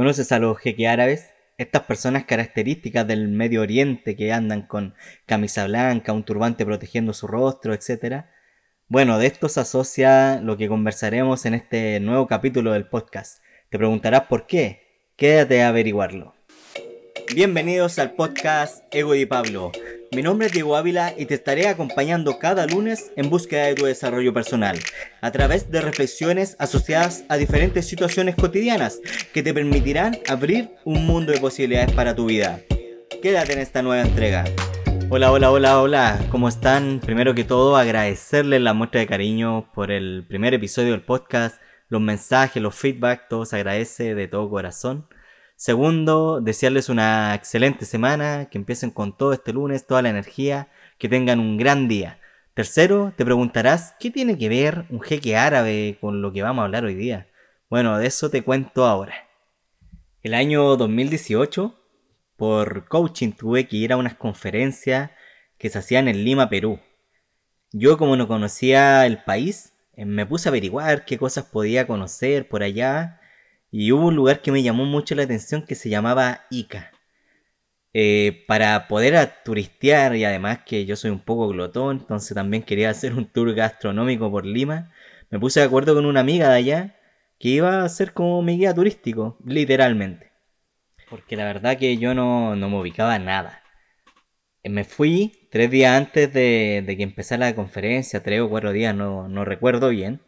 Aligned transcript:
¿Conoces 0.00 0.32
a 0.32 0.38
los 0.38 0.56
jeque 0.58 0.88
árabes? 0.88 1.34
Estas 1.58 1.82
personas 1.82 2.24
características 2.24 3.06
del 3.06 3.28
Medio 3.28 3.60
Oriente 3.60 4.16
que 4.16 4.32
andan 4.32 4.62
con 4.62 4.94
camisa 5.26 5.66
blanca, 5.66 6.14
un 6.14 6.24
turbante 6.24 6.64
protegiendo 6.64 7.12
su 7.12 7.26
rostro, 7.26 7.74
etc. 7.74 8.24
Bueno, 8.88 9.18
de 9.18 9.26
esto 9.26 9.50
se 9.50 9.60
asocia 9.60 10.40
lo 10.40 10.56
que 10.56 10.68
conversaremos 10.68 11.44
en 11.44 11.52
este 11.52 12.00
nuevo 12.00 12.26
capítulo 12.26 12.72
del 12.72 12.86
podcast. 12.88 13.42
Te 13.68 13.76
preguntarás 13.76 14.22
por 14.22 14.46
qué. 14.46 15.10
Quédate 15.16 15.62
a 15.62 15.68
averiguarlo. 15.68 16.34
Bienvenidos 17.34 17.98
al 17.98 18.12
podcast 18.12 18.82
Ego 18.90 19.12
de 19.12 19.26
Pablo. 19.26 19.70
Mi 20.12 20.22
nombre 20.22 20.48
es 20.48 20.52
Diego 20.52 20.74
Ávila 20.74 21.14
y 21.16 21.26
te 21.26 21.34
estaré 21.34 21.68
acompañando 21.68 22.40
cada 22.40 22.66
lunes 22.66 23.12
en 23.14 23.30
búsqueda 23.30 23.66
de 23.66 23.76
tu 23.76 23.84
desarrollo 23.84 24.34
personal, 24.34 24.76
a 25.20 25.30
través 25.30 25.70
de 25.70 25.80
reflexiones 25.80 26.56
asociadas 26.58 27.24
a 27.28 27.36
diferentes 27.36 27.86
situaciones 27.86 28.34
cotidianas 28.34 28.98
que 29.32 29.44
te 29.44 29.54
permitirán 29.54 30.18
abrir 30.28 30.70
un 30.84 31.06
mundo 31.06 31.30
de 31.30 31.38
posibilidades 31.38 31.92
para 31.92 32.16
tu 32.16 32.26
vida. 32.26 32.58
Quédate 33.22 33.52
en 33.52 33.60
esta 33.60 33.82
nueva 33.82 34.02
entrega. 34.02 34.44
Hola, 35.10 35.30
hola, 35.30 35.52
hola, 35.52 35.80
hola, 35.80 36.18
¿cómo 36.28 36.48
están? 36.48 36.98
Primero 36.98 37.32
que 37.32 37.44
todo, 37.44 37.76
agradecerles 37.76 38.60
la 38.60 38.74
muestra 38.74 38.98
de 38.98 39.06
cariño 39.06 39.70
por 39.72 39.92
el 39.92 40.24
primer 40.26 40.54
episodio 40.54 40.90
del 40.90 41.02
podcast, 41.02 41.60
los 41.88 42.00
mensajes, 42.00 42.60
los 42.60 42.74
feedback, 42.74 43.28
todo 43.28 43.44
se 43.44 43.54
agradece 43.54 44.16
de 44.16 44.26
todo 44.26 44.50
corazón. 44.50 45.06
Segundo, 45.60 46.40
desearles 46.40 46.88
una 46.88 47.34
excelente 47.34 47.84
semana, 47.84 48.48
que 48.50 48.56
empiecen 48.56 48.90
con 48.90 49.14
todo 49.14 49.34
este 49.34 49.52
lunes, 49.52 49.86
toda 49.86 50.00
la 50.00 50.08
energía, 50.08 50.70
que 50.96 51.06
tengan 51.06 51.38
un 51.38 51.58
gran 51.58 51.86
día. 51.86 52.18
Tercero, 52.54 53.12
te 53.14 53.26
preguntarás, 53.26 53.94
¿qué 54.00 54.10
tiene 54.10 54.38
que 54.38 54.48
ver 54.48 54.86
un 54.88 55.02
jeque 55.02 55.36
árabe 55.36 55.98
con 56.00 56.22
lo 56.22 56.32
que 56.32 56.40
vamos 56.40 56.62
a 56.62 56.64
hablar 56.64 56.86
hoy 56.86 56.94
día? 56.94 57.28
Bueno, 57.68 57.98
de 57.98 58.06
eso 58.06 58.30
te 58.30 58.40
cuento 58.40 58.86
ahora. 58.86 59.12
El 60.22 60.32
año 60.32 60.78
2018, 60.78 61.78
por 62.36 62.88
coaching 62.88 63.32
tuve 63.32 63.68
que 63.68 63.76
ir 63.76 63.92
a 63.92 63.98
unas 63.98 64.14
conferencias 64.14 65.10
que 65.58 65.68
se 65.68 65.78
hacían 65.78 66.08
en 66.08 66.24
Lima, 66.24 66.48
Perú. 66.48 66.80
Yo 67.70 67.98
como 67.98 68.16
no 68.16 68.26
conocía 68.28 69.04
el 69.04 69.22
país, 69.24 69.74
eh, 69.92 70.06
me 70.06 70.24
puse 70.24 70.48
a 70.48 70.52
averiguar 70.52 71.04
qué 71.04 71.18
cosas 71.18 71.44
podía 71.44 71.86
conocer 71.86 72.48
por 72.48 72.62
allá 72.62 73.19
y 73.70 73.92
hubo 73.92 74.06
un 74.08 74.16
lugar 74.16 74.42
que 74.42 74.52
me 74.52 74.62
llamó 74.62 74.84
mucho 74.84 75.14
la 75.14 75.22
atención 75.24 75.64
que 75.64 75.74
se 75.74 75.90
llamaba 75.90 76.46
Ica. 76.50 76.92
Eh, 77.92 78.44
para 78.46 78.86
poder 78.86 79.32
turistear 79.44 80.14
y 80.14 80.24
además 80.24 80.60
que 80.64 80.86
yo 80.86 80.94
soy 80.94 81.10
un 81.10 81.20
poco 81.24 81.48
glotón, 81.48 81.98
entonces 81.98 82.34
también 82.34 82.62
quería 82.62 82.90
hacer 82.90 83.14
un 83.14 83.26
tour 83.26 83.52
gastronómico 83.54 84.30
por 84.30 84.46
Lima, 84.46 84.92
me 85.30 85.40
puse 85.40 85.60
de 85.60 85.66
acuerdo 85.66 85.94
con 85.94 86.06
una 86.06 86.20
amiga 86.20 86.48
de 86.50 86.56
allá 86.56 86.96
que 87.38 87.48
iba 87.48 87.82
a 87.82 87.88
ser 87.88 88.12
como 88.12 88.42
mi 88.42 88.58
guía 88.58 88.74
turístico, 88.74 89.38
literalmente. 89.44 90.30
Porque 91.08 91.36
la 91.36 91.44
verdad 91.44 91.78
que 91.78 91.96
yo 91.98 92.14
no, 92.14 92.54
no 92.56 92.68
me 92.70 92.78
ubicaba 92.80 93.18
nada. 93.18 93.62
Eh, 94.62 94.68
me 94.68 94.84
fui 94.84 95.48
tres 95.50 95.70
días 95.70 95.96
antes 95.96 96.32
de, 96.32 96.82
de, 96.86 96.96
que 96.96 97.02
empezara 97.02 97.46
la 97.46 97.54
conferencia, 97.54 98.22
tres 98.22 98.40
o 98.40 98.48
cuatro 98.48 98.72
días, 98.72 98.94
no, 98.94 99.28
no 99.28 99.44
recuerdo 99.44 99.88
bien. 99.90 100.20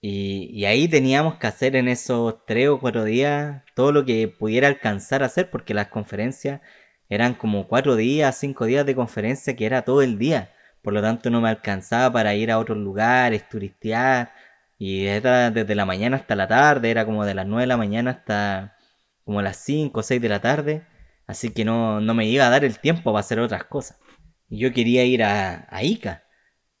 Y, 0.00 0.64
ahí 0.66 0.88
teníamos 0.88 1.36
que 1.36 1.46
hacer 1.46 1.74
en 1.76 1.88
esos 1.88 2.44
tres 2.46 2.68
o 2.68 2.78
cuatro 2.78 3.04
días 3.04 3.62
todo 3.74 3.92
lo 3.92 4.04
que 4.04 4.28
pudiera 4.28 4.68
alcanzar 4.68 5.22
a 5.22 5.26
hacer, 5.26 5.50
porque 5.50 5.74
las 5.74 5.88
conferencias 5.88 6.60
eran 7.08 7.34
como 7.34 7.66
cuatro 7.68 7.96
días, 7.96 8.36
cinco 8.38 8.66
días 8.66 8.86
de 8.86 8.94
conferencia, 8.94 9.56
que 9.56 9.66
era 9.66 9.82
todo 9.82 10.02
el 10.02 10.18
día. 10.18 10.52
Por 10.82 10.92
lo 10.94 11.02
tanto, 11.02 11.30
no 11.30 11.40
me 11.40 11.48
alcanzaba 11.48 12.12
para 12.12 12.34
ir 12.34 12.50
a 12.50 12.58
otros 12.58 12.78
lugares, 12.78 13.48
turistear. 13.48 14.32
Y 14.78 15.06
era 15.06 15.50
desde 15.50 15.74
la 15.74 15.86
mañana 15.86 16.16
hasta 16.18 16.36
la 16.36 16.48
tarde, 16.48 16.90
era 16.90 17.04
como 17.06 17.24
de 17.24 17.34
las 17.34 17.46
nueve 17.46 17.62
de 17.62 17.66
la 17.68 17.76
mañana 17.76 18.10
hasta 18.12 18.76
como 19.24 19.42
las 19.42 19.56
cinco 19.58 20.00
o 20.00 20.02
seis 20.02 20.20
de 20.22 20.28
la 20.28 20.40
tarde. 20.40 20.86
Así 21.26 21.50
que 21.52 21.64
no, 21.64 22.00
no 22.00 22.14
me 22.14 22.26
iba 22.26 22.46
a 22.46 22.50
dar 22.50 22.64
el 22.64 22.78
tiempo 22.78 23.12
para 23.12 23.20
hacer 23.20 23.40
otras 23.40 23.64
cosas. 23.64 23.98
Yo 24.48 24.72
quería 24.72 25.04
ir 25.04 25.24
a, 25.24 25.66
a 25.70 25.82
Ica. 25.82 26.25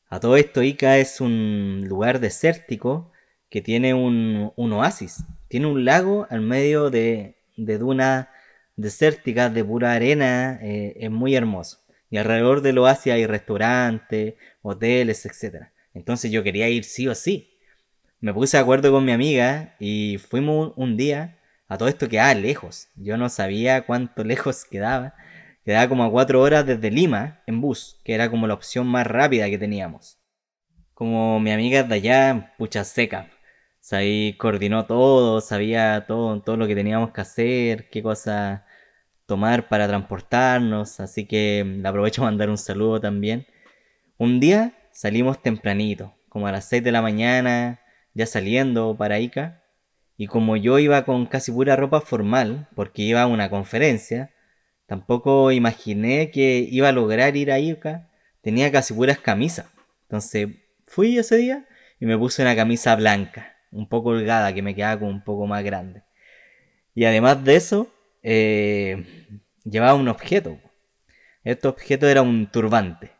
A 0.08 0.20
todo 0.20 0.36
esto, 0.36 0.62
Ica 0.62 0.98
es 0.98 1.20
un 1.20 1.84
lugar 1.88 2.20
desértico 2.20 3.12
que 3.50 3.60
tiene 3.60 3.94
un, 3.94 4.52
oasis. 4.56 5.24
Tiene 5.48 5.66
un 5.66 5.84
lago 5.84 6.26
al 6.30 6.40
medio 6.40 6.90
de, 6.90 7.36
de 7.56 7.78
dunas 7.78 8.28
desérticas 8.76 9.52
de 9.52 9.64
pura 9.64 9.92
arena. 9.92 10.58
Eh, 10.62 10.96
es 11.00 11.10
muy 11.10 11.34
hermoso. 11.34 11.78
Y 12.10 12.18
alrededor 12.18 12.62
del 12.62 12.78
oasis 12.78 13.12
hay 13.12 13.26
restaurantes, 13.26 14.34
hoteles, 14.62 15.26
etc. 15.26 15.66
Entonces 15.92 16.30
yo 16.30 16.42
quería 16.42 16.68
ir 16.68 16.84
sí 16.84 17.08
o 17.08 17.14
sí. 17.14 17.58
Me 18.20 18.32
puse 18.32 18.56
de 18.56 18.62
acuerdo 18.62 18.92
con 18.92 19.04
mi 19.04 19.12
amiga 19.12 19.74
y 19.80 20.18
fuimos 20.18 20.72
un, 20.76 20.96
día. 20.96 21.38
A 21.68 21.78
todo 21.78 21.88
esto 21.88 22.08
quedaba 22.08 22.34
lejos. 22.34 22.88
Yo 22.94 23.16
no 23.16 23.28
sabía 23.28 23.82
cuánto 23.82 24.24
lejos 24.24 24.64
quedaba. 24.64 25.14
Quedaba 25.66 25.88
como 25.88 26.04
a 26.04 26.10
cuatro 26.12 26.40
horas 26.42 26.64
desde 26.64 26.92
Lima 26.92 27.42
en 27.44 27.60
bus, 27.60 28.00
que 28.04 28.14
era 28.14 28.30
como 28.30 28.46
la 28.46 28.54
opción 28.54 28.86
más 28.86 29.04
rápida 29.04 29.50
que 29.50 29.58
teníamos. 29.58 30.20
Como 30.94 31.40
mi 31.40 31.50
amiga 31.50 31.82
de 31.82 31.92
allá, 31.92 32.54
pucha 32.56 32.84
seca. 32.84 33.28
coordinó 34.38 34.86
todo, 34.86 35.40
sabía 35.40 36.04
todo, 36.06 36.40
todo 36.40 36.56
lo 36.56 36.68
que 36.68 36.76
teníamos 36.76 37.10
que 37.10 37.20
hacer, 37.20 37.90
qué 37.90 38.00
cosas 38.00 38.62
tomar 39.26 39.68
para 39.68 39.88
transportarnos, 39.88 41.00
así 41.00 41.26
que 41.26 41.64
le 41.82 41.88
aprovecho 41.88 42.22
a 42.22 42.26
mandar 42.26 42.48
un 42.48 42.58
saludo 42.58 43.00
también. 43.00 43.48
Un 44.18 44.38
día 44.38 44.72
salimos 44.92 45.42
tempranito, 45.42 46.14
como 46.28 46.46
a 46.46 46.52
las 46.52 46.68
6 46.68 46.84
de 46.84 46.92
la 46.92 47.02
mañana, 47.02 47.80
ya 48.14 48.26
saliendo 48.26 48.96
para 48.96 49.18
Ica, 49.18 49.64
y 50.16 50.28
como 50.28 50.56
yo 50.56 50.78
iba 50.78 51.04
con 51.04 51.26
casi 51.26 51.50
pura 51.50 51.74
ropa 51.74 52.00
formal, 52.00 52.68
porque 52.76 53.02
iba 53.02 53.22
a 53.22 53.26
una 53.26 53.50
conferencia, 53.50 54.30
tampoco 54.86 55.52
imaginé 55.52 56.30
que 56.30 56.66
iba 56.70 56.88
a 56.88 56.92
lograr 56.92 57.36
ir 57.36 57.52
a 57.52 57.58
Ica, 57.58 58.10
tenía 58.40 58.70
casi 58.72 58.94
puras 58.94 59.18
camisas. 59.18 59.66
Entonces 60.02 60.48
fui 60.86 61.18
ese 61.18 61.36
día 61.36 61.66
y 62.00 62.06
me 62.06 62.16
puse 62.16 62.42
una 62.42 62.56
camisa 62.56 62.94
blanca, 62.96 63.56
un 63.72 63.88
poco 63.88 64.10
holgada, 64.10 64.54
que 64.54 64.62
me 64.62 64.74
quedaba 64.74 65.00
como 65.00 65.10
un 65.10 65.24
poco 65.24 65.46
más 65.46 65.64
grande. 65.64 66.02
Y 66.94 67.04
además 67.04 67.44
de 67.44 67.56
eso, 67.56 67.92
eh, 68.22 69.04
llevaba 69.64 69.94
un 69.94 70.08
objeto. 70.08 70.58
Este 71.44 71.68
objeto 71.68 72.08
era 72.08 72.22
un 72.22 72.50
turbante, 72.50 73.12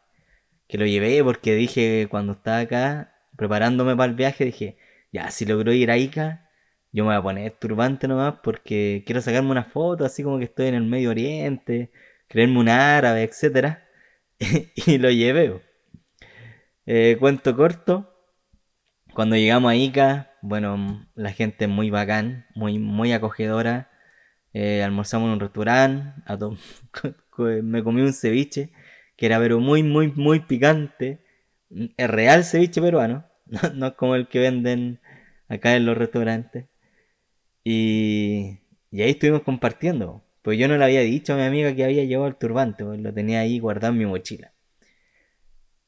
que 0.69 0.78
lo 0.78 0.87
llevé 0.87 1.22
porque 1.22 1.54
dije 1.54 2.09
cuando 2.10 2.33
estaba 2.33 2.60
acá 2.60 3.15
preparándome 3.37 3.94
para 3.94 4.10
el 4.10 4.16
viaje, 4.16 4.44
dije, 4.44 4.78
ya, 5.12 5.31
si 5.31 5.44
logro 5.44 5.72
ir 5.72 5.91
a 5.91 5.98
Ica, 5.98 6.46
yo 6.93 7.05
me 7.05 7.11
voy 7.11 7.17
a 7.17 7.23
poner 7.23 7.53
turbante 7.53 8.09
nomás 8.09 8.37
porque 8.43 9.03
quiero 9.07 9.21
sacarme 9.21 9.51
una 9.51 9.65
foto 9.65 10.05
así 10.05 10.23
como 10.23 10.39
que 10.39 10.45
estoy 10.45 10.67
en 10.69 10.75
el 10.75 10.85
Medio 10.85 11.11
Oriente, 11.11 11.91
creerme 12.29 12.59
un 12.59 12.69
árabe, 12.69 13.23
etc. 13.23 13.79
y 14.87 14.99
lo 14.99 15.11
llevé. 15.11 15.63
Eh, 16.87 17.17
cuento 17.19 17.57
corto. 17.57 18.13
Cuando 19.15 19.37
llegamos 19.37 19.71
a 19.71 19.77
Ica, 19.77 20.33
bueno, 20.43 21.09
la 21.15 21.33
gente 21.33 21.65
es 21.65 21.71
muy 21.71 21.91
bacán, 21.91 22.47
muy, 22.55 22.79
muy 22.79 23.13
acogedora. 23.13 23.91
Eh, 24.53 24.83
almorzamos 24.83 25.29
en 25.29 25.35
un 25.35 25.41
restaurante, 25.41 26.23
me 27.63 27.83
comí 27.83 28.01
un 28.01 28.13
ceviche, 28.13 28.73
que 29.17 29.27
era 29.27 29.39
pero 29.39 29.61
muy, 29.61 29.83
muy, 29.83 30.13
muy 30.13 30.41
picante. 30.41 31.21
Es 31.97 32.09
real 32.09 32.45
ceviche 32.45 32.81
peruano, 32.81 33.27
no, 33.75 33.89
es 33.89 33.93
como 33.95 34.15
el 34.15 34.29
que 34.29 34.39
venden 34.41 35.01
acá 35.49 35.77
en 35.77 35.87
los 35.87 35.99
restaurantes. 35.99 36.67
Y, 37.69 38.60
ahí 38.93 39.10
estuvimos 39.10 39.43
compartiendo. 39.43 40.22
Pues 40.43 40.56
yo 40.56 40.69
no 40.69 40.77
le 40.77 40.84
había 40.84 41.00
dicho 41.00 41.32
a 41.32 41.37
mi 41.37 41.43
amiga 41.43 41.75
que 41.75 41.84
había 41.84 42.04
llevado 42.04 42.28
el 42.28 42.37
turbante, 42.37 42.84
pues 42.84 43.00
lo 43.00 43.12
tenía 43.12 43.41
ahí 43.41 43.59
guardado 43.59 43.93
en 43.93 43.99
mi 43.99 44.06
mochila. 44.06 44.53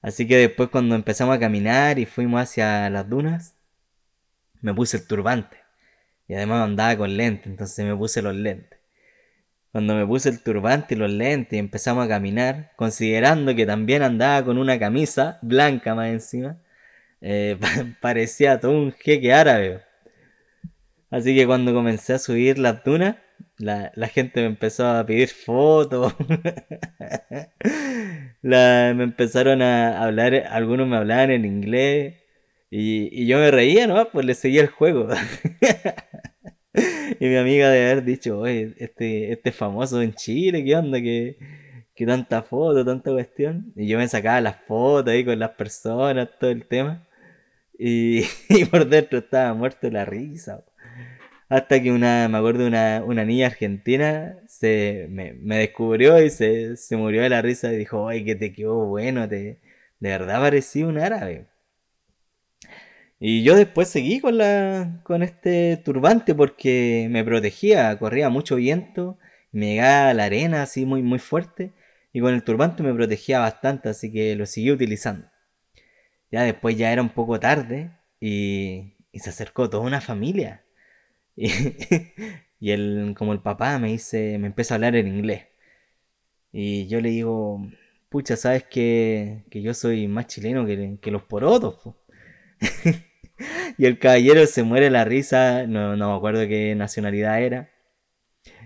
Así 0.03 0.27
que 0.27 0.39
después 0.39 0.71
cuando 0.71 0.97
empezamos 0.97 1.37
a 1.37 1.39
caminar 1.39 2.01
y 2.01 2.07
fuimos 2.07 2.43
hacia 2.43 2.91
las 2.91 3.09
dunas, 3.09 3.55
me 4.61 4.75
puse 4.75 4.97
el 4.97 5.07
turbante. 5.07 5.59
Y 6.27 6.35
además 6.35 6.65
andaba 6.65 6.97
con 6.97 7.17
lentes, 7.17 7.47
entonces 7.47 7.85
me 7.87 7.95
puse 7.95 8.23
los 8.23 8.35
lentes. 8.35 8.81
Cuando 9.71 9.95
me 9.95 10.05
puse 10.05 10.31
el 10.31 10.43
turbante 10.43 10.97
y 10.97 10.99
los 10.99 11.13
lentes 11.13 11.53
y 11.53 11.59
empezamos 11.59 12.07
a 12.07 12.09
caminar, 12.09 12.73
considerando 12.75 13.55
que 13.55 13.67
también 13.67 14.03
andaba 14.03 14.45
con 14.45 14.59
una 14.59 14.81
camisa 14.81 15.39
blanca 15.43 15.95
más 15.95 16.09
encima, 16.09 16.59
eh, 17.21 17.57
parecía 18.01 18.59
todo 18.59 18.73
un 18.73 18.91
jeque 18.93 19.33
árabe. 19.33 19.88
Así 21.11 21.35
que 21.35 21.47
cuando 21.47 21.73
comencé 21.73 22.15
a 22.15 22.19
subir 22.19 22.59
las 22.59 22.85
dunas, 22.85 23.17
la, 23.59 24.09
gente 24.09 24.41
me 24.41 24.47
empezó 24.47 24.87
a 24.87 25.05
pedir 25.07 25.29
fotos. 25.29 26.15
me 28.43 29.03
empezaron 29.03 29.63
a 29.63 30.03
hablar, 30.03 30.35
algunos 30.51 30.89
me 30.89 30.97
hablaban 30.97 31.31
en 31.31 31.45
inglés. 31.45 32.17
Y, 32.71 33.27
yo 33.27 33.39
me 33.39 33.51
reía, 33.51 33.87
¿no? 33.87 34.11
Pues 34.11 34.27
le 34.27 34.35
seguía 34.35 34.61
el 34.61 34.69
juego. 34.69 35.09
y 37.21 37.27
mi 37.27 37.37
amiga 37.37 37.71
de 37.71 37.91
haber 37.91 38.05
dicho, 38.05 38.39
oye, 38.41 38.75
este, 38.79 39.33
este 39.33 39.53
famoso 39.53 40.03
en 40.03 40.15
Chile, 40.15 40.65
¿qué 40.65 40.77
onda? 40.77 41.01
¿Qué, 41.01 41.39
qué 41.95 42.07
tanta 42.07 42.43
foto, 42.43 42.85
tanta 42.85 43.11
cuestión? 43.13 43.73
Y 43.77 43.89
yo 43.89 43.99
me 43.99 44.09
sacaba 44.09 44.41
las 44.41 44.57
fotos 44.67 45.13
ahí 45.13 45.25
con 45.25 45.39
las 45.39 45.51
personas, 45.53 46.29
todo 46.39 46.51
el 46.51 46.67
tema. 46.67 47.07
Y, 47.79 48.25
y 48.51 48.65
por 48.67 48.89
dentro 48.89 49.19
estaba 49.21 49.55
muerto 49.55 49.91
la 49.91 50.05
risa. 50.05 50.65
Hasta 51.49 51.83
que 51.83 51.91
una, 51.93 52.29
me 52.29 52.39
acuerdo, 52.39 52.67
una, 52.67 53.03
una 53.05 53.25
niña 53.25 53.47
argentina 53.47 54.37
se, 54.47 55.07
me, 55.11 55.33
descubrió 55.59 56.23
y 56.23 56.31
se, 56.31 56.77
murió 56.93 57.23
de 57.23 57.31
la 57.31 57.43
risa 57.43 57.73
y 57.73 57.77
dijo, 57.79 58.09
ay, 58.09 58.25
que 58.25 58.35
te 58.35 58.53
quedó 58.53 58.87
bueno, 58.87 59.29
te, 59.29 59.61
de 60.01 60.11
verdad 60.11 60.41
parecía 60.41 60.87
un 60.87 60.99
árabe. 60.99 61.47
Y 63.21 63.43
yo 63.43 63.57
después 63.57 63.89
seguí 63.89 64.21
con, 64.21 64.39
la, 64.39 65.01
con 65.05 65.23
este 65.23 65.77
turbante 65.79 66.35
porque 66.35 67.09
me 67.11 67.25
protegía, 67.25 67.99
corría 67.99 68.29
mucho 68.29 68.57
viento, 68.57 69.19
me 69.51 69.75
llegaba 69.75 70.15
la 70.15 70.25
arena 70.25 70.63
así 70.63 70.87
muy, 70.87 71.03
muy 71.03 71.19
fuerte 71.19 71.73
y 72.13 72.21
con 72.21 72.35
el 72.35 72.45
turbante 72.45 72.83
me 72.83 72.95
protegía 72.95 73.41
bastante, 73.41 73.89
así 73.89 74.13
que 74.13 74.37
lo 74.37 74.47
seguí 74.47 74.71
utilizando. 74.71 75.29
Ya 76.31 76.43
después 76.43 76.77
ya 76.77 76.93
era 76.93 77.03
un 77.03 77.11
poco 77.11 77.41
tarde 77.41 77.91
y, 78.21 78.97
y 79.13 79.21
se 79.21 79.31
acercó 79.31 79.69
toda 79.71 79.85
una 79.85 80.01
familia. 80.01 80.65
Y, 82.61 82.73
él, 82.73 83.15
como 83.17 83.33
el 83.33 83.41
papá, 83.41 83.79
me 83.79 83.89
dice, 83.89 84.37
me 84.39 84.49
empieza 84.49 84.75
a 84.75 84.77
hablar 84.77 84.97
en 84.97 85.07
inglés. 85.07 85.47
Y 86.53 86.87
yo 86.89 87.01
le 87.01 87.11
digo, 87.11 87.61
pucha, 88.09 88.37
sabes 88.37 88.65
que, 88.65 89.45
que 89.51 89.63
yo 89.63 89.75
soy 89.75 90.09
más 90.09 90.27
chileno 90.27 90.67
que, 90.67 90.99
que 91.01 91.11
los 91.11 91.23
porotos. 91.23 91.95
y 93.79 93.87
el 93.87 93.99
caballero 93.99 94.47
se 94.47 94.63
muere 94.65 94.91
la 94.91 95.05
risa, 95.05 95.67
no, 95.67 95.97
no 95.97 96.11
me 96.11 96.17
acuerdo 96.17 96.47
qué 96.49 96.75
nacionalidad 96.75 97.41
era. 97.43 97.71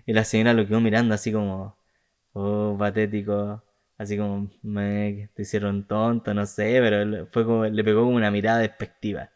Y 0.07 0.13
la 0.13 0.25
señora 0.25 0.55
lo 0.55 0.67
quedó 0.67 0.81
mirando 0.81 1.15
así 1.15 1.33
como, 1.33 1.77
oh, 2.33 2.77
patético, 2.79 3.63
así 3.99 4.17
como, 4.17 4.51
me 4.63 5.31
te 5.35 5.43
hicieron 5.43 5.87
tonto, 5.87 6.35
no 6.35 6.47
sé, 6.47 6.79
pero 6.81 7.29
fue 7.33 7.45
como, 7.45 7.67
le 7.67 7.85
pegó 7.85 8.05
como 8.05 8.17
una 8.17 8.31
mirada 8.31 8.59
despectiva. 8.61 9.31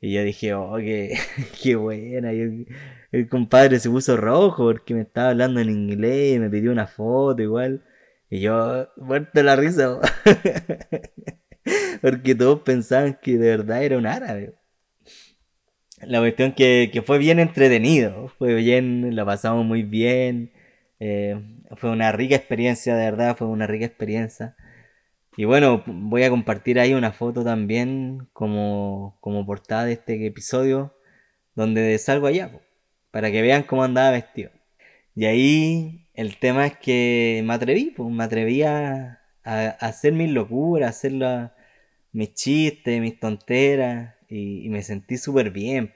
Y 0.00 0.14
yo 0.14 0.22
dije, 0.24 0.54
oh, 0.54 0.76
qué, 0.78 1.18
qué 1.62 1.76
buena. 1.76 2.32
Y 2.32 2.66
el, 3.12 3.28
compadre 3.28 3.78
se 3.80 3.90
puso 3.90 4.16
rojo 4.16 4.64
porque 4.64 4.94
me 4.94 5.02
estaba 5.02 5.30
hablando 5.30 5.60
en 5.60 5.70
inglés, 5.70 6.36
y 6.36 6.38
me 6.38 6.50
pidió 6.50 6.72
una 6.72 6.86
foto 6.86 7.42
igual. 7.42 7.84
Y 8.30 8.40
yo, 8.40 8.88
muerto 8.96 9.42
la 9.42 9.56
risa. 9.56 10.00
porque 12.02 12.34
todos 12.34 12.60
pensaban 12.60 13.18
que 13.20 13.32
de 13.38 13.48
verdad 13.56 13.84
era 13.84 13.98
un 13.98 14.06
árabe. 14.06 14.54
La 16.02 16.20
cuestión 16.20 16.52
que, 16.52 16.90
que 16.92 17.02
fue 17.02 17.18
bien 17.18 17.38
entretenido, 17.38 18.28
fue 18.38 18.54
bien, 18.54 19.14
la 19.14 19.24
pasamos 19.26 19.66
muy 19.66 19.82
bien. 19.82 20.50
Eh, 20.98 21.36
fue 21.76 21.90
una 21.90 22.12
rica 22.12 22.36
experiencia, 22.36 22.96
de 22.96 23.04
verdad, 23.04 23.36
fue 23.36 23.48
una 23.48 23.66
rica 23.66 23.84
experiencia. 23.86 24.56
Y 25.36 25.44
bueno, 25.44 25.82
voy 25.86 26.24
a 26.24 26.30
compartir 26.30 26.80
ahí 26.80 26.94
una 26.94 27.12
foto 27.12 27.44
también 27.44 28.28
como, 28.32 29.16
como 29.20 29.46
portada 29.46 29.84
de 29.84 29.92
este 29.92 30.26
episodio 30.26 30.94
donde 31.54 31.98
salgo 31.98 32.26
allá, 32.26 32.60
para 33.10 33.30
que 33.30 33.42
vean 33.42 33.62
cómo 33.64 33.84
andaba 33.84 34.10
vestido. 34.10 34.50
Y 35.14 35.26
ahí 35.26 36.08
el 36.14 36.38
tema 36.38 36.66
es 36.66 36.76
que 36.78 37.42
me 37.44 37.54
atreví, 37.54 37.92
pues, 37.96 38.10
me 38.10 38.24
atreví 38.24 38.62
a, 38.62 39.20
hacer 39.44 40.12
mis 40.12 40.30
locuras, 40.30 40.86
a 40.88 40.90
hacer 40.90 41.12
mis 42.12 42.34
chistes, 42.34 43.00
mis 43.00 43.18
tonteras, 43.18 44.14
y, 44.28 44.68
me 44.68 44.82
sentí 44.82 45.16
súper 45.16 45.50
bien. 45.50 45.92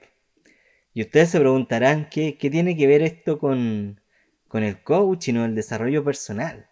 Y 0.93 1.01
ustedes 1.01 1.29
se 1.29 1.39
preguntarán 1.39 2.09
qué, 2.09 2.37
qué 2.37 2.49
tiene 2.49 2.75
que 2.77 2.87
ver 2.87 3.01
esto 3.01 3.39
con, 3.39 4.01
con 4.47 4.63
el 4.63 4.81
coaching 4.83 5.35
o 5.35 5.45
el 5.45 5.55
desarrollo 5.55 6.03
personal. 6.03 6.69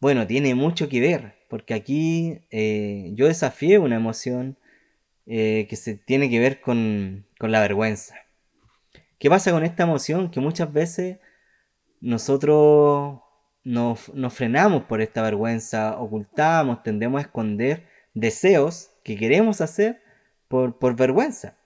Bueno, 0.00 0.26
tiene 0.26 0.54
mucho 0.54 0.88
que 0.88 1.00
ver, 1.00 1.35
porque 1.48 1.74
aquí 1.74 2.40
eh, 2.50 3.12
yo 3.14 3.26
desafié 3.26 3.78
una 3.78 3.96
emoción 3.96 4.56
eh, 5.26 5.66
que 5.68 5.76
se 5.76 5.96
tiene 5.96 6.30
que 6.30 6.38
ver 6.38 6.60
con, 6.60 7.26
la 7.40 7.60
vergüenza. 7.60 8.14
¿Qué 9.18 9.28
pasa 9.28 9.50
con 9.50 9.64
esta 9.64 9.84
emoción? 9.84 10.30
Que 10.30 10.40
muchas 10.40 10.72
veces 10.72 11.18
nosotros 12.00 13.20
nos, 13.64 14.10
frenamos 14.30 14.84
por 14.84 15.00
esta 15.00 15.22
vergüenza, 15.22 15.98
ocultamos, 15.98 16.82
tendemos 16.82 17.18
a 17.18 17.22
esconder 17.22 17.86
deseos 18.14 18.90
que 19.02 19.16
queremos 19.16 19.60
hacer 19.60 20.00
por, 20.48 20.78
por 20.78 20.96
vergüenza. 20.96 21.56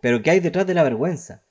Pero 0.00 0.22
¿qué 0.22 0.30
hay 0.30 0.40
detrás 0.40 0.66
de 0.66 0.74
la 0.74 0.82
vergüenza? 0.82 1.42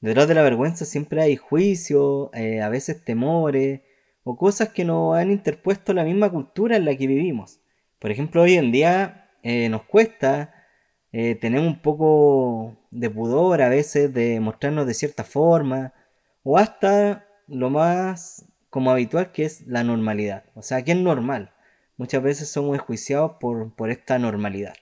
Detrás 0.00 0.26
de 0.26 0.34
la 0.34 0.42
vergüenza 0.42 0.84
siempre 0.84 1.22
hay 1.22 1.36
juicio, 1.36 2.30
eh, 2.34 2.60
a 2.60 2.68
veces 2.68 3.04
temores, 3.04 3.82
o 4.24 4.36
cosas 4.36 4.70
que 4.70 4.84
nos 4.84 5.16
han 5.16 5.30
interpuesto 5.30 5.92
la 5.92 6.04
misma 6.04 6.30
cultura 6.30 6.76
en 6.76 6.84
la 6.84 6.96
que 6.96 7.06
vivimos. 7.06 7.60
Por 7.98 8.10
ejemplo, 8.10 8.42
hoy 8.42 8.54
en 8.54 8.72
día 8.72 9.30
eh, 9.42 9.68
nos 9.68 9.82
cuesta 9.84 10.54
eh, 11.12 11.34
tener 11.34 11.60
un 11.60 11.80
poco 11.80 12.76
de 12.90 13.10
pudor 13.10 13.62
a 13.62 13.68
veces 13.68 14.12
de 14.14 14.40
mostrarnos 14.40 14.86
de 14.86 14.94
cierta 14.94 15.24
forma, 15.24 15.92
o 16.42 16.58
hasta 16.58 17.26
lo 17.46 17.70
más 17.70 18.46
como 18.70 18.90
habitual 18.90 19.32
que 19.32 19.44
es 19.44 19.66
la 19.66 19.84
normalidad. 19.84 20.44
O 20.54 20.62
sea, 20.62 20.82
que 20.82 20.92
es 20.92 20.98
normal. 20.98 21.52
Muchas 21.96 22.22
veces 22.22 22.48
somos 22.48 22.74
enjuiciados 22.74 23.32
por, 23.40 23.74
por 23.74 23.90
esta 23.90 24.18
normalidad. 24.18 24.74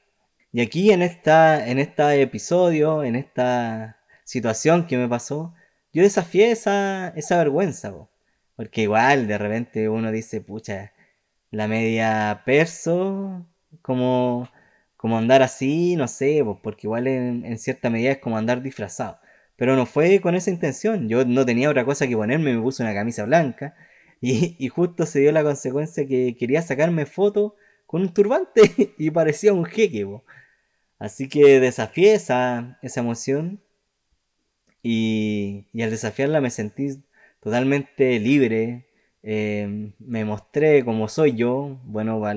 Y 0.52 0.60
aquí 0.60 0.90
en, 0.92 1.02
esta, 1.02 1.69
en 1.69 1.78
este 1.78 2.22
episodio, 2.22 3.04
en 3.04 3.16
esta 3.16 3.98
situación 4.25 4.87
que 4.87 4.96
me 4.96 5.08
pasó, 5.08 5.54
yo 5.92 6.02
desafié 6.02 6.52
esa, 6.52 7.08
esa 7.16 7.37
vergüenza. 7.38 7.92
Porque 8.61 8.83
igual 8.83 9.27
de 9.27 9.39
repente 9.39 9.89
uno 9.89 10.12
dice, 10.12 10.43
pucha, 10.43 10.93
la 11.51 11.67
media 11.67 12.43
perso, 12.45 13.47
como, 13.81 14.51
como 14.99 15.17
andar 15.17 15.41
así, 15.43 15.97
no 15.97 16.07
sé, 16.09 16.43
pues 16.45 16.59
porque 16.62 16.87
igual 16.87 17.07
en, 17.07 17.59
cierta 17.59 17.89
medida 17.89 18.12
es 18.12 18.19
como 18.19 18.37
andar 18.37 18.61
disfrazado. 18.61 19.19
Pero 19.57 19.77
no 19.77 19.87
fue 19.87 20.21
con 20.21 20.35
esa 20.35 20.51
intención, 20.51 21.09
yo 21.09 21.25
no 21.25 21.47
tenía 21.47 21.71
otra 21.71 21.87
cosa 21.87 22.07
que 22.07 22.15
ponerme, 22.15 22.55
me 22.55 22.61
puse 22.61 22.83
una 22.83 22.93
camisa 22.93 23.25
blanca 23.25 23.75
y, 24.21 24.69
justo 24.69 25.07
se 25.07 25.21
dio 25.21 25.33
la 25.33 25.43
consecuencia 25.43 26.07
que 26.07 26.37
quería 26.39 26.61
sacarme 26.61 27.07
foto 27.07 27.57
con 27.87 28.03
un 28.03 28.12
turbante 28.12 28.95
y 28.99 29.11
parecía 29.11 29.55
un 29.55 29.65
jeque. 29.65 30.07
Así 30.99 31.31
que 31.31 31.61
desafié 31.61 32.12
esa, 32.15 32.79
esa 32.83 33.01
emoción 33.01 33.62
y, 34.83 35.67
y 35.73 35.81
al 35.81 35.91
desafiarla 35.91 36.43
me 36.43 36.51
sentí 36.51 37.03
totalmente 37.40 38.19
libre. 38.20 38.87
Eh, 39.22 39.92
me 39.98 40.25
mostré 40.25 40.84
como 40.84 41.08
soy 41.08 41.34
yo. 41.34 41.81
Bueno, 41.84 42.20
para 42.20 42.32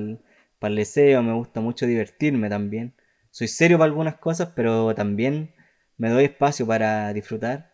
el, 0.72 0.76
deseo 0.76 1.22
me 1.22 1.32
gusta 1.34 1.60
mucho 1.60 1.86
divertirme 1.86 2.48
también. 2.48 2.94
Soy 3.30 3.48
serio 3.48 3.78
para 3.78 3.90
algunas 3.90 4.16
cosas, 4.16 4.52
pero 4.54 4.94
también 4.94 5.54
me 5.96 6.10
doy 6.10 6.24
espacio 6.24 6.66
para 6.66 7.12
disfrutar. 7.12 7.72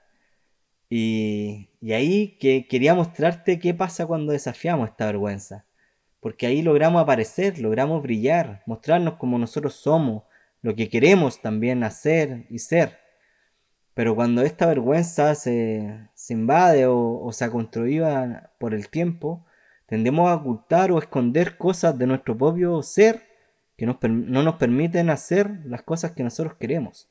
Y, 0.89 1.71
y 1.81 1.93
ahí 1.93 2.39
que 2.39 2.67
quería 2.69 2.95
mostrarte 2.95 3.59
qué 3.61 3.75
pasa 3.75 4.07
cuando 4.07 4.33
desafiamos 4.33 4.89
esta 4.91 5.07
vergüenza. 5.07 5.67
Porque 6.21 6.47
ahí 6.47 6.63
logramos 6.63 7.03
aparecer, 7.03 7.59
logramos 7.59 8.03
brillar, 8.03 8.63
mostrarnos 8.67 9.15
como 9.17 9.39
nosotros 9.39 9.75
somos, 9.75 10.25
lo 10.63 10.75
que 10.75 10.89
queremos 10.91 11.41
también 11.41 11.83
hacer 11.85 12.47
y 12.51 12.59
ser. 12.59 13.00
Pero 13.95 14.15
cuando 14.15 14.43
esta 14.43 14.67
vergüenza 14.67 15.35
se, 15.35 16.09
invade 16.29 16.87
o, 16.87 17.29
se 17.33 17.45
ha 17.45 17.51
construido 17.51 18.07
por 18.59 18.75
el 18.75 18.89
tiempo, 18.89 19.45
tendemos 19.87 20.29
a 20.31 20.37
ocultar 20.37 20.93
o 20.93 20.99
esconder 20.99 21.57
cosas 21.57 21.99
de 21.99 22.07
nuestro 22.07 22.37
propio 22.37 22.83
ser 22.83 23.23
que 23.77 23.87
no 23.87 24.43
nos 24.43 24.55
permiten 24.57 25.11
hacer 25.11 25.51
las 25.65 25.83
cosas 25.83 26.13
que 26.13 26.23
nosotros 26.23 26.55
queremos. 26.59 27.09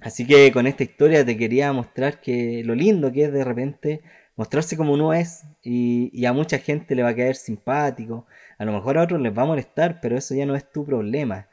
Así 0.00 0.26
que 0.26 0.50
con 0.52 0.66
esta 0.66 0.82
historia 0.82 1.24
te 1.24 1.36
quería 1.36 1.72
mostrar 1.72 2.20
que 2.20 2.62
lo 2.64 2.74
lindo 2.74 3.12
que 3.12 3.24
es 3.24 3.32
de 3.32 3.44
repente 3.44 4.02
mostrarse 4.36 4.76
como 4.76 4.92
uno 4.92 5.14
es 5.14 5.44
y, 5.62 6.10
y, 6.12 6.26
a 6.26 6.32
mucha 6.32 6.58
gente 6.58 6.94
le 6.94 7.02
va 7.02 7.10
a 7.10 7.16
caer 7.16 7.36
simpático, 7.36 8.26
a 8.58 8.64
lo 8.64 8.72
mejor 8.72 8.98
a 8.98 9.02
otros 9.02 9.20
les 9.20 9.36
va 9.36 9.42
a 9.42 9.46
molestar, 9.46 10.00
pero 10.02 10.16
eso 10.16 10.34
ya 10.34 10.44
no 10.44 10.56
es 10.56 10.70
tu 10.70 10.84
problema. 10.84 11.48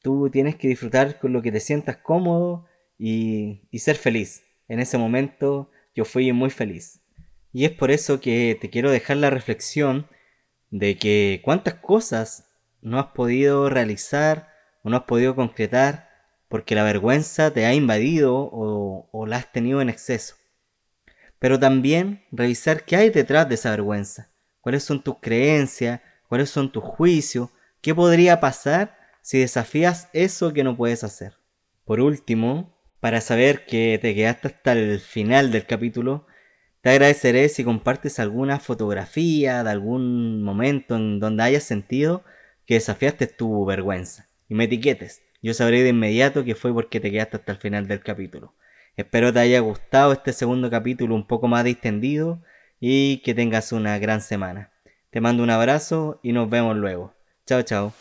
Tú 0.00 0.30
tienes 0.30 0.56
que 0.56 0.68
disfrutar 0.68 1.18
con 1.18 1.32
lo 1.32 1.42
que 1.42 1.52
te 1.52 1.60
sientas 1.60 1.96
cómodo 1.98 2.66
y, 2.98 3.60
ser 3.78 3.96
feliz. 3.96 4.42
En 4.68 4.80
ese 4.80 4.98
momento 4.98 5.70
yo 5.94 6.04
fui 6.04 6.32
muy 6.32 6.50
feliz. 6.50 7.00
Y 7.52 7.64
es 7.64 7.70
por 7.70 7.90
eso 7.90 8.20
que 8.20 8.56
te 8.60 8.70
quiero 8.70 8.90
dejar 8.90 9.18
la 9.18 9.30
reflexión 9.30 10.06
de 10.70 10.96
que 10.96 11.40
cuántas 11.44 11.74
cosas 11.74 12.48
no 12.80 12.98
has 12.98 13.06
podido 13.06 13.68
realizar 13.68 14.48
o 14.82 14.90
no 14.90 14.96
has 14.96 15.02
podido 15.04 15.34
concretar 15.34 16.08
porque 16.48 16.74
la 16.74 16.84
vergüenza 16.84 17.52
te 17.52 17.66
ha 17.66 17.74
invadido 17.74 18.36
o, 18.36 19.08
o, 19.10 19.26
la 19.26 19.36
has 19.38 19.52
tenido 19.52 19.80
en 19.80 19.88
exceso. 19.88 20.36
Pero 21.38 21.58
también 21.58 22.24
revisar 22.30 22.84
qué 22.84 22.96
hay 22.96 23.10
detrás 23.10 23.48
de 23.48 23.56
esa 23.56 23.70
vergüenza, 23.70 24.30
cuáles 24.60 24.84
son 24.84 25.02
tus 25.02 25.16
creencias, 25.20 26.00
cuáles 26.28 26.50
son 26.50 26.70
tus 26.70 26.84
juicios, 26.84 27.50
qué 27.80 27.94
podría 27.94 28.40
pasar 28.40 28.96
si 29.22 29.38
desafías 29.38 30.08
eso 30.12 30.52
que 30.52 30.64
no 30.64 30.76
puedes 30.76 31.04
hacer. 31.04 31.34
Por 31.84 32.00
último, 32.00 32.71
para 33.02 33.20
saber 33.20 33.66
que 33.66 33.98
te 34.00 34.14
quedaste 34.14 34.46
hasta 34.46 34.74
el 34.74 35.00
final 35.00 35.50
del 35.50 35.66
capítulo, 35.66 36.24
te 36.82 36.90
agradeceré 36.90 37.48
si 37.48 37.64
compartes 37.64 38.20
alguna 38.20 38.60
fotografía 38.60 39.64
de 39.64 39.70
algún 39.70 40.44
momento 40.44 40.94
en 40.94 41.18
donde 41.18 41.42
hayas 41.42 41.64
sentido 41.64 42.22
que 42.64 42.74
desafiaste 42.74 43.26
tu 43.26 43.64
vergüenza 43.64 44.28
y 44.48 44.54
me 44.54 44.64
etiquetes. 44.64 45.20
Yo 45.42 45.52
sabré 45.52 45.82
de 45.82 45.88
inmediato 45.88 46.44
que 46.44 46.54
fue 46.54 46.72
porque 46.72 47.00
te 47.00 47.10
quedaste 47.10 47.38
hasta 47.38 47.50
el 47.50 47.58
final 47.58 47.88
del 47.88 48.04
capítulo. 48.04 48.54
Espero 48.96 49.32
te 49.32 49.40
haya 49.40 49.58
gustado 49.58 50.12
este 50.12 50.32
segundo 50.32 50.70
capítulo 50.70 51.16
un 51.16 51.26
poco 51.26 51.48
más 51.48 51.64
distendido 51.64 52.40
y 52.78 53.16
que 53.24 53.34
tengas 53.34 53.72
una 53.72 53.98
gran 53.98 54.20
semana. 54.20 54.70
Te 55.10 55.20
mando 55.20 55.42
un 55.42 55.50
abrazo 55.50 56.20
y 56.22 56.30
nos 56.30 56.48
vemos 56.48 56.76
luego. 56.76 57.14
Chao, 57.46 57.62
chao. 57.62 57.92